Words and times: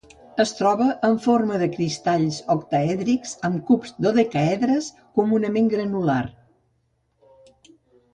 Es 0.43 0.51
troba 0.59 0.85
en 1.07 1.17
forma 1.25 1.57
de 1.63 1.65
cristalls 1.73 2.39
octaèdrics 2.53 3.33
amb 3.49 3.59
cubs 3.67 3.93
i 3.93 3.95
dodecaedres; 4.05 4.87
comunament 5.21 5.69
granular. 5.75 6.19